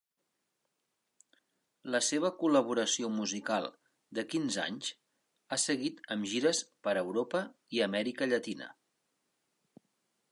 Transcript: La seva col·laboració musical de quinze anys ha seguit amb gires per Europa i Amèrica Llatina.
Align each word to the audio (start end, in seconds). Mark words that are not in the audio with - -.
La 1.95 1.99
seva 2.05 2.31
col·laboració 2.43 3.11
musical 3.17 3.67
de 4.19 4.23
quinze 4.31 4.61
anys 4.63 4.89
ha 5.57 5.61
seguit 5.65 6.01
amb 6.17 6.29
gires 6.33 6.63
per 6.89 6.95
Europa 7.03 7.43
i 7.79 7.83
Amèrica 7.89 8.29
Llatina. 8.33 8.71